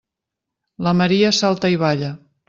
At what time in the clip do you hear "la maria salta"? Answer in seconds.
0.87-1.71